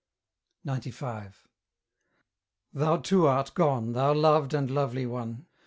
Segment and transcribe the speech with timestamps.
[0.65, 1.35] XCV.
[2.73, 5.45] Thou too art gone, thou loved and lovely one!